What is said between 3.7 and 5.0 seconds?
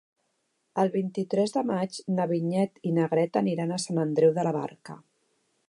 a Sant Andreu de la Barca.